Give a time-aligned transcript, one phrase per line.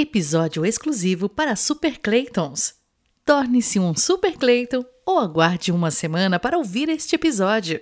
[0.00, 2.72] Episódio exclusivo para Super Claytons.
[3.22, 7.78] Torne-se um Super Clayton ou aguarde uma semana para ouvir este episódio.